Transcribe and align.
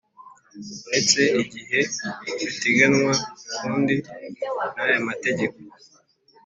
Uretse 0.87 1.21
igihe 1.41 1.79
biteganywa 2.39 3.13
ukundi 3.53 3.95
n 4.73 4.77
aya 4.85 4.99
mategeko 5.07 5.57